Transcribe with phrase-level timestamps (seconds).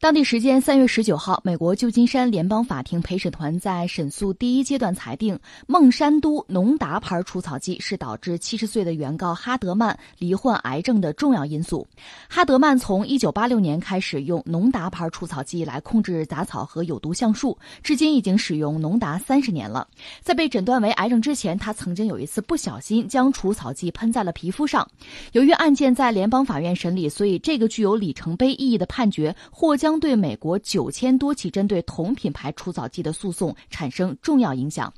[0.00, 11.86] 当地时间三月十九号，美国旧金山联邦法庭陪审团在审诉第一阶段裁定，孟山都农达牌除草剂是导致七十岁的原告哈德曼罹患癌症的重要因素。
[12.30, 19.86] 哈德曼从一九八六年开始用农达牌除草剂来控制杂草和有毒橡树，至今已经使用农达三十年了。
[20.22, 24.88] 在被诊断为癌症之前，他曾经有一次不小心将除草剂喷在了皮肤上。
[25.32, 29.89] 由于案件在联邦法院审理，所以这个具有里程碑意义的判决或将。
[29.90, 34.92] 将对美国九千多起针对同品牌除草剂的诉讼产生重要影响。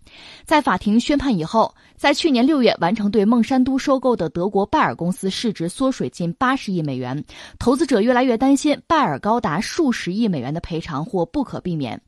[0.45, 7.25] 在法庭宣判以后，在去年六月完成对孟山都收购的德国拜耳公司市值缩水近八十亿美元，
[7.59, 11.99] 投资者越来越担心拜耳高达数十亿美元的赔偿或不可避免。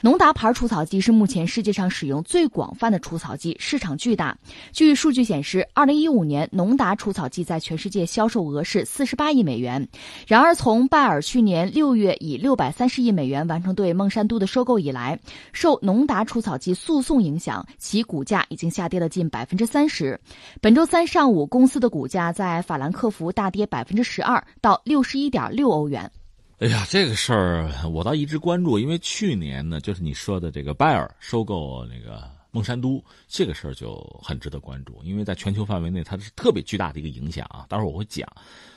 [0.00, 4.36] 农达牌除草剂是目前世界上使用最广泛的除草剂，市场巨大。
[4.72, 9.88] 据数据显示，二零一五年农达除草剂在全世界销售额是四十八亿美元。
[10.26, 15.18] 然而，从拜耳去年六月以六百三十亿美元完成对孟山都的收购以来，
[15.52, 20.20] 受农达除草剂诉讼影响，其股价已经下跌了近百分之三十。
[20.60, 26.10] 本周三上午，公司的股价在法兰克福大跌百分之十二，到六十一点六欧元。
[26.58, 37.66] 哎呀，这个事儿我倒一直关注，因为去年呢，就是你说的这个拜耳收购那个孟山都这个事儿就很值得关注，因为在全球范围内它是特别巨大的一个影响啊。
[37.68, 38.28] 待会儿我会讲。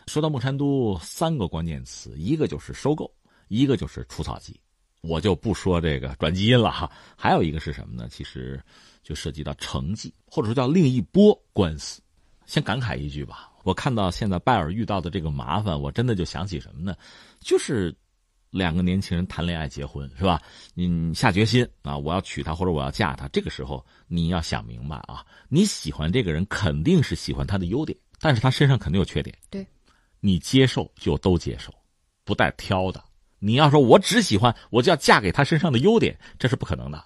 [0.08, 3.12] 说到孟山都，三个关键词，一个就是收购，
[3.48, 4.60] 一个就是除草剂，
[5.02, 6.92] 我就不说这个转基因了哈。
[7.16, 8.08] 还有一个是什么呢？
[8.10, 8.62] 其实
[9.04, 12.02] 就涉及到成绩，或者说叫另一波官司。
[12.46, 13.52] 先感慨一句吧。
[13.64, 16.96] 我看到现在拜耳遇到的这个麻烦，我真的就想起什么呢？
[17.40, 17.96] 就是
[18.52, 20.40] 两个年轻人谈恋爱结婚，是吧？
[20.76, 23.28] 你下决心啊，我要娶她或者我要嫁她。
[23.30, 29.36] 这个时候你要想明白啊，你喜欢这个人肯定是喜欢他的优点，但是他身上肯定有缺点。
[29.50, 29.66] 对，
[30.20, 31.74] 你接受就都接受，
[32.24, 33.04] 不带挑的。
[33.40, 37.04] 你要说我只喜欢，我就要嫁给他身上的优点，这是不可能的，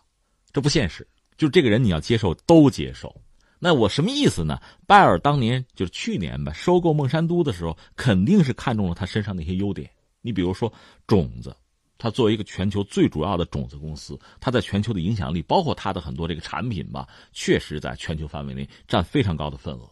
[0.53, 1.07] 这不现实。
[1.37, 3.13] 就这个人你要接受，都接受。
[3.59, 4.59] 那我什么意思呢？
[4.87, 9.89] 拜耳当年就是去年吧，收购孟山都的时候，肯定是看中了他身上那些优点。
[10.21, 10.71] 你比如说
[11.07, 11.55] 种子，
[11.97, 19.89] 他作为一个全球最主要的种子公司，他在全球的影响力，包括他的很多这个产品吧，确实在全球范围内占非常高的份额。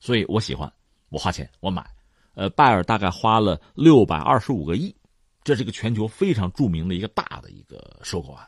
[0.00, 0.72] 所以我喜欢，
[1.10, 1.86] 我花钱我买。
[2.34, 4.94] 呃，拜耳大概花了六百二十五个亿，
[5.44, 8.46] 这是一个全球非常著名的一个大的一个收购案。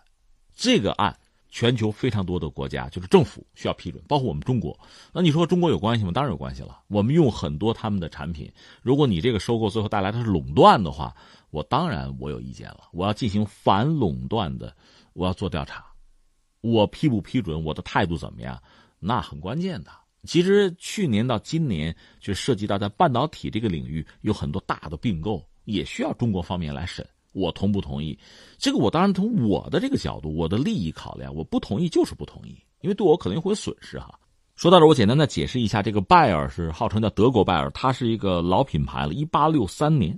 [0.54, 1.16] 这个案。
[1.56, 4.76] 全球非常多的国家，就是政府需要批准，包括我们中国。
[5.12, 6.10] 那你说中国有关系吗？
[6.10, 6.80] 当然有关系了。
[6.88, 8.52] 我们用很多他们的产品，
[8.82, 11.14] 如果你这个收购最后带来的是垄断的话，
[11.50, 12.88] 我当然我有意见了。
[12.90, 14.74] 我要进行反垄断的，
[15.12, 15.86] 我要做调查。
[16.60, 18.60] 我批不批准，我的态度怎么样？
[18.98, 19.92] 那很关键的。
[20.24, 27.06] 其实去年到今年，就涉及到在半导体这个领域有很多大的并购，也需要中国方面来审。
[27.32, 28.16] 我同不同意？
[28.58, 34.16] 这个我当然从我的这个角度，我的利益考量，我不同意就是不同意，因为对我可能会有损失哈。
[34.54, 40.16] 说到这，我简单的解释一下，这个拜耳是号称叫德国拜耳，它是一个老品牌了，一八六三年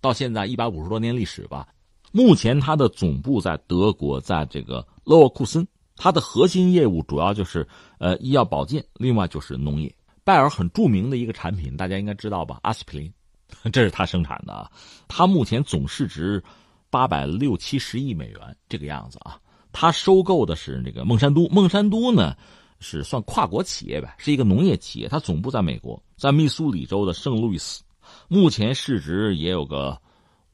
[0.00, 1.68] 到现在一百五十多年历史吧。
[2.10, 5.64] 目前它的总部在德国，在这个勒沃库森，
[5.94, 7.64] 它的核心业务主要就是
[8.00, 9.94] 呃医药保健，另外就是农业。
[10.24, 12.58] 拜耳很著名的一个产品，大家应该知道吧？
[12.62, 13.12] 阿司匹林。
[13.72, 14.70] 这是他生产的啊，
[15.08, 16.42] 他目前总市值
[16.90, 19.38] 八百六七十亿美元这个样子啊。
[19.72, 22.36] 他收购的是那个孟山都，孟山都呢
[22.80, 27.82] 是算跨国企业呗，是一个农业企业，它总部在美国，在密苏里州的圣路易斯，
[28.26, 29.96] 目前市值也有个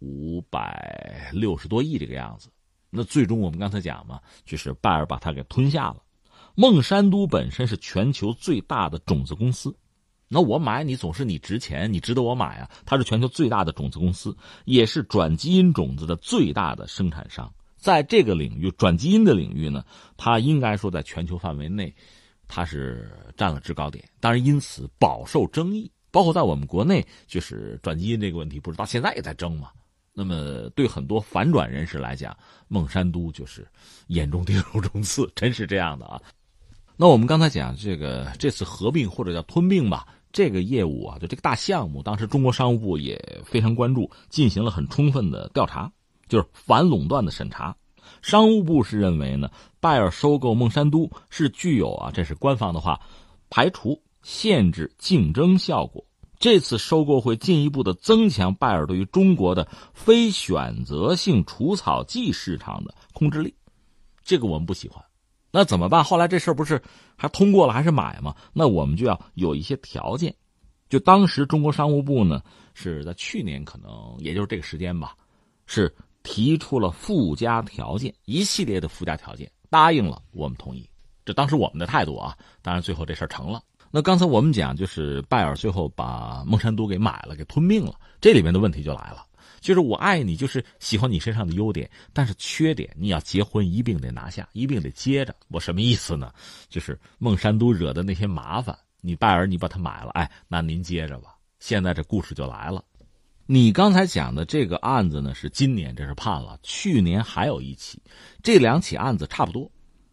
[0.01, 2.51] 五百六十多亿这个样子。
[2.91, 5.97] 那最终我们刚才讲嘛，就是拜耳把它给吞下了。
[6.55, 9.75] 孟山都本身是全球最大的种子公司。
[10.29, 12.71] 那我买你总是你值钱，你值得我买啊！
[12.85, 17.53] 它是全球最大的种子公司，也是转基因种子的最大的生产商。
[17.77, 19.85] 在这个领域，转基因的领域呢，
[20.17, 21.95] 它应该说在全球范围内，
[22.49, 24.05] 它是占了制高点。
[24.19, 25.91] 当然，因此饱受争议。
[26.11, 29.71] 包括在我们国内，就是转基因这个问题，不是到现在也在争吗？
[30.15, 32.35] 那么，对很多反转人士来讲，
[32.69, 33.69] 孟山都就是
[34.07, 36.19] 眼中钉、肉中刺，真是这样的啊！
[36.97, 40.07] 那我们刚才讲这个这次合并或者叫吞并吧。
[40.37, 45.91] 这个业务啊，就这个大项目，当时中国商务部也非常关注，进行了很充分的调查，
[46.29, 47.75] 就是反垄断的审查。
[48.21, 49.51] 商务部是认为呢，
[49.81, 53.01] 拜耳收购孟山都是具有啊，这是官方的话，
[53.49, 56.05] 排除、限制竞争效果。
[56.39, 63.55] 这次收购会进一步的增强拜耳对于中国的非选择性除草剂市场的控制力，
[64.23, 65.03] 这个我们不喜欢。
[65.57, 66.05] 那怎么办？
[66.05, 66.79] 后来这事儿不是
[67.17, 68.35] 还通过了，还是买吗？
[68.53, 70.35] 那我们就要有一些条件。
[70.91, 72.43] 就当时中国商务部呢
[72.75, 75.17] 是在去年，可能也就是这个时间吧，
[75.65, 75.91] 是
[76.23, 80.87] 提出了附加条件，一系列的附加条件，答应了，我们同意。
[81.25, 83.63] 这当时我们的态度啊，当然最后这事儿成了。
[83.91, 87.95] 那刚才我们讲，就是拜尔最后把孟山都给买了，给吞并了。
[88.21, 89.25] 这里面的问题就来了，
[89.61, 95.35] 就是我爱你，就是喜欢你身上的优点，但是缺点你要结婚一并得拿下，一并得接着。
[95.49, 96.33] 我什么意思呢？
[96.69, 101.37] 就是孟山都惹的那些麻烦，你拜尔你把他买了，哎，那您接着吧。
[101.59, 102.85] 现在这故事就来了。
[103.47, 108.03] 你刚才讲的这个案子呢，是今年这是判了，去年还有一起，
[108.43, 109.71] 这两起案子差不多，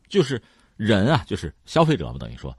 [0.07, 0.42] 就是
[0.78, 2.56] 人啊，就是消费者嘛，等于说，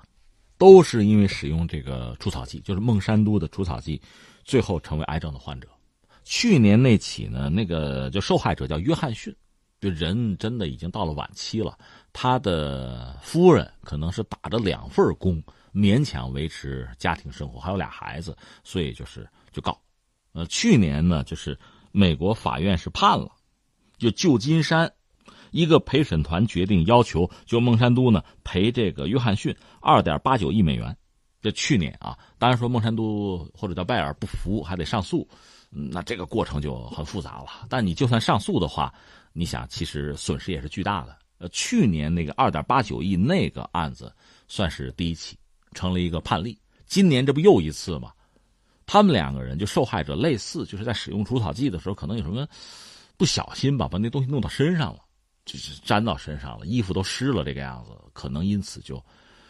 [0.59, 4.03] 都是因为使用这个除草剂，就是孟山都的除草剂，
[4.45, 5.69] 最后成为癌症的患者。
[6.25, 9.35] 去年那起呢，那个就受害者叫约翰逊，
[9.81, 11.79] 就人真的已经到了晚期了，
[12.13, 15.43] 他的夫人可能是打着两份工，
[15.73, 19.79] 勉强维持家庭生活，还有俩孩子，所以就是就告。
[20.33, 21.57] 呃，去年呢，就是
[21.93, 23.31] 美国法院是判了，
[23.99, 24.91] 就旧金山
[25.51, 30.97] 一个陪审团决定要求，就孟山都呢赔这个约翰逊二点八九亿美元。
[31.41, 35.29] 这去年啊，当然说孟山都或者叫拜尔不服，还得上诉，
[35.75, 37.67] 那这个过程就很复杂了。
[37.69, 38.95] 但你就算上诉的话，
[39.33, 41.19] 你想其实损失也是巨大的。
[41.39, 44.15] 呃，去年那个二点八九亿那个案子
[44.47, 45.37] 算是第一起，
[45.73, 46.57] 成了一个判例。
[46.87, 48.13] 今年这不又一次吗？
[48.87, 52.47] 他们两个人就受害者类似，就是在使用除草剂的时候，可能有什么
[53.17, 55.01] 不小心吧，把那东西弄到身上了，
[55.45, 59.03] 就是粘到身上了，衣服都湿了，这个样子，可能因此就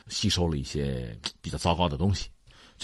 [0.07, 2.29] 吸收了一些比较糟糕的东西。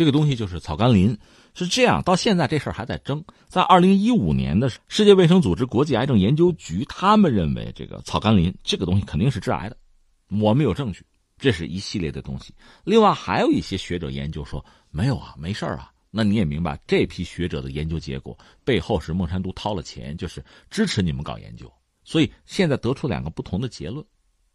[0.00, 1.14] 这个东西就是草甘膦，
[1.52, 2.02] 是这样。
[2.02, 3.22] 到现在这事儿还在争。
[3.48, 9.76] 在二零一五年的世界卫生组织国际癌症研究局，他们认为这个草甘膦这个东西肯定是致癌的，
[10.30, 11.04] 我们有证据。
[11.36, 12.54] 这是一系列的东西。
[12.82, 15.92] 另外还有一些学者研究说没有啊，没事啊。
[16.10, 21.70] 那你也明白，这批学者的研究结果背后是孟山都掏了钱，就是支持你们搞研究。
[22.04, 24.02] 所以现在得出两个不同的结论。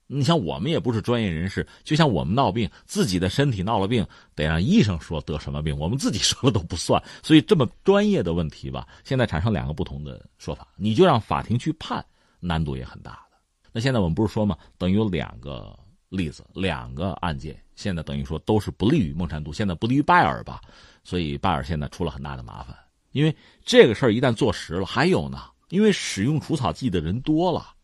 [0.08, 4.06] 你像我们也不是专业人士，就像我们闹病，自己的身体闹了病，
[4.36, 7.02] 得让医生说得什么病，我们自己 说了都不算。
[7.24, 12.06] 所以这么专业的问题吧，现在产生两个不同的说法，你就让法庭去判，
[12.40, 13.38] 难度也很大的。
[13.72, 14.58] 那现在我们不是说吗？
[14.78, 15.78] 等于有两个
[16.10, 20.62] 例子，两个案件，现在等于说都是不利于孟山都，现在不利于拜尔吧？
[21.04, 22.76] 所以拜尔现在出了很大的麻烦，
[23.12, 27.75] 因为这个事儿一旦坐实了，还有呢，因为使用除草剂的人多了，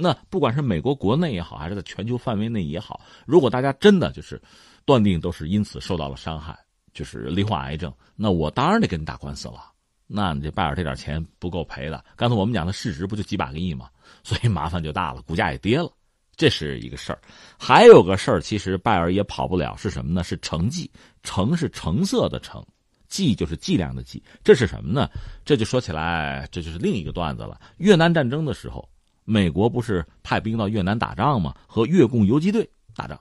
[0.00, 4.40] 那不管是美国国内也好，还是在全球范围内也好，如果大家真的就是
[4.84, 6.56] 断定都是因此受到了伤害，
[6.94, 9.72] 就是罹患癌症，那我当然得跟你打官司了。
[10.06, 13.90] 那你这拜尔这点钱不够赔的，刚才我们讲的市值不就几百个亿吗？
[14.24, 15.90] 所以麻烦就大了，股价也跌了，
[16.34, 17.20] 这是一个事儿。
[17.58, 20.24] 还有个事儿，其实拜尔也跑不了，是什么呢？
[20.24, 20.90] 是成绩。
[21.22, 22.64] 橙是橙色的橙，
[23.08, 25.10] 剂就是剂量的剂，这是什么呢？
[25.44, 27.60] 这就说起来，这就是另一个段子了。
[27.76, 28.88] 越南战争的时候，
[29.30, 31.54] 美国不是派兵到越南打仗吗？
[31.66, 33.20] 和越共游击队打仗。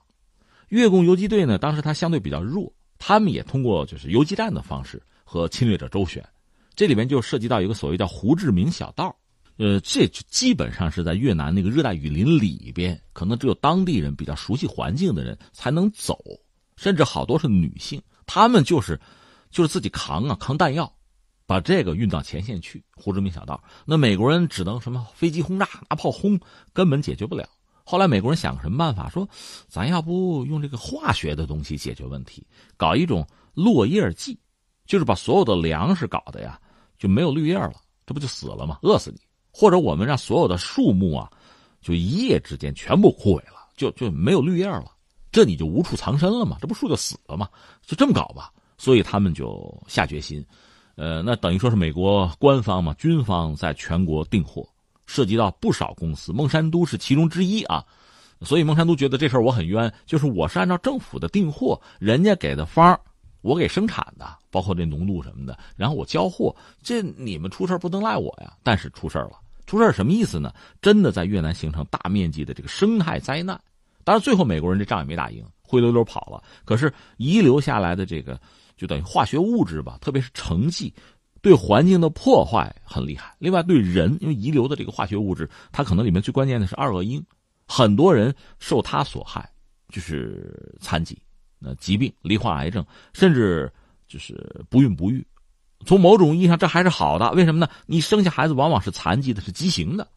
[0.70, 6.26] 越共游击队呢，当时他相对比较弱，他们也通过就是游击战的方式和侵略者周旋。
[6.76, 9.14] 这里面就涉及到一个所谓叫胡志明小道，
[9.58, 16.18] 呃，这基本上是在越南那个热带雨林里边，可能只有当地人比较熟悉环境的人才能走。
[16.78, 18.98] 甚至好多是女性，她们就是，
[19.50, 20.90] 就是自己扛啊，扛弹药，
[21.48, 22.84] 把这个运到前线去。
[22.96, 26.40] 胡志明小道，那美国人只能什么飞机轰炸，拿炮轰，
[26.74, 27.48] 根本解决不了。
[27.84, 29.28] 后来美国人想个什么办法，说
[29.70, 34.38] 咱要不用这个化学的东西解决问题，搞一种落叶剂，
[34.86, 36.60] 就是把所有的粮食搞的呀
[37.00, 37.74] 就没有绿叶了，
[38.06, 38.80] 这不就死了吗？
[38.84, 39.22] 饿死你。
[39.50, 41.32] 或者我们让所有的树木啊，
[41.82, 44.92] 就一夜之间全部枯萎了，就就没有绿叶了。
[45.32, 46.58] 这你就无处藏身了嘛？
[46.60, 47.50] 这不树就死了吗？
[47.86, 48.52] 就这么搞吧。
[48.78, 50.46] 所以他们就下决心，
[50.98, 54.68] 呃，那等于说是美国官方嘛，军方在全国订货，
[55.06, 57.86] 涉及到不少公司，孟山都是其中之一啊。
[58.42, 63.00] 所以孟山都觉得这事儿我很冤，就是我是按照政府的订货，人家给的方
[63.42, 68.54] 我给生产的，包括这浓度什么的，然后我交货，这你们出事不能赖我呀。
[68.64, 69.34] 但是出事了，
[69.68, 70.52] 出事什么意思呢？
[70.82, 73.60] 真的在越南形成大面积的这个生态灾难。
[74.04, 76.44] 当然，最后美国人这仗也没打赢，灰溜溜跑了。
[76.66, 78.40] 可是遗留下来的这个，
[78.78, 80.94] 就等于化学物质吧，特别是成剂，
[81.42, 83.36] 对环境的破坏很厉害。
[83.40, 87.22] 另外，对人，因为遗留的这个化学物质，它可能里面最关键的是二恶英，
[87.68, 89.50] 很多人受它所害，
[89.90, 91.20] 就是残疾、
[91.60, 93.72] 那疾病、罹患癌症，甚至
[94.08, 95.26] 就是不孕不育。
[95.86, 97.32] 从某种意义上，这还是好的。
[97.34, 97.70] 为什么呢？
[97.86, 100.08] 你生下孩子往往是残疾的，是畸形的，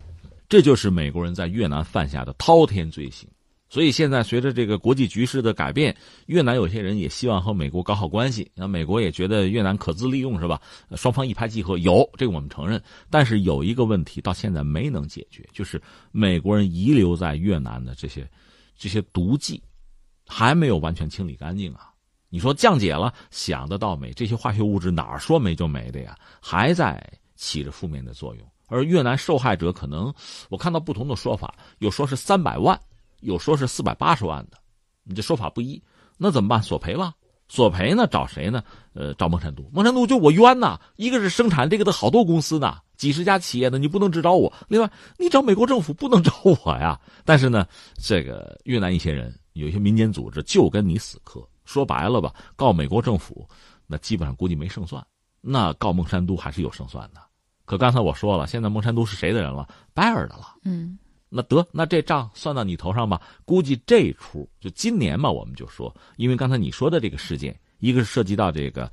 [0.49, 3.29] 这就是美国人在越南犯下的滔天罪行。
[3.71, 5.97] 所以现在随着这个国际局势的改变，
[6.27, 8.51] 越南有些人也希望和美国搞好关系。
[8.53, 10.61] 那美国也觉得越南可资利用，是吧？
[10.97, 12.83] 双方一拍即合，有这个我们承认。
[13.09, 18.29] 但是有一个问题到现在没能解决，就是美国人遗留在越南的这些
[18.77, 19.63] 这些毒剂
[20.27, 21.93] 还没有完全清理干净啊。
[22.29, 24.13] 你说降解了，想得到没？
[24.13, 26.19] 这些化学物质哪说没就没的呀？
[26.41, 27.01] 还在
[27.37, 28.45] 起着负面的作用。
[28.67, 30.13] 而越南受害者可能，
[30.49, 32.81] 我看到不同的说法，有说是三百万。
[33.21, 34.59] 有说是四百八十万的，
[35.05, 35.83] 你这说法不一，
[36.17, 36.63] 那怎么办？
[36.63, 37.15] 索赔吧，
[37.49, 38.07] 索赔呢？
[38.07, 38.63] 找谁呢？
[38.93, 39.63] 呃，找孟山都。
[39.73, 40.79] 孟山都就我冤呐！
[40.97, 44.53] 一个是生产这个的好多公司呢，几十家企业呢，你不能只找我。
[44.69, 47.01] 另外，你找美国政府不能找我呀。
[47.25, 47.67] 但是呢，
[47.99, 51.41] 这个越南一些人，有一些民间组织就跟你死磕。
[51.65, 53.49] 说白了吧，告美国政府，
[53.87, 55.05] 那基本上估计没胜算。
[55.41, 57.21] 那告孟山都还是有胜算的。
[57.65, 59.69] 可刚才我说了，现在孟山都是谁的人了？
[59.95, 60.57] 拜尔的了。
[60.65, 60.99] 嗯。
[61.33, 63.23] 那得，那这账算到你头上吧。
[63.45, 68.91] 估计这出就今年嘛，我们就说，因为刚才你说的这个事件，一个是涉及到这个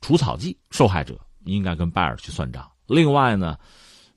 [0.00, 2.70] 除草剂受害者，应该跟拜尔去算账。
[2.86, 3.58] 另外呢，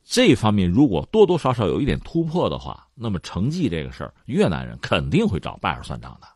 [0.04, 6.28] 这方面如果多多少少有一点突破的话，那么成绩这个事儿，越南人肯定会找拜尔算账的。